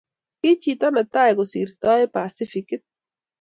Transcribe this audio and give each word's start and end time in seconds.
Ki 0.41 0.51
chito 0.61 0.87
ne 0.93 1.03
tai 1.13 1.31
kusirtoi 1.37 2.03
Pasifikit 2.13 2.81